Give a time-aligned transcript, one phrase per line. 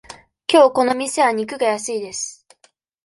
[0.47, 2.43] きょうこの店は肉が安いです。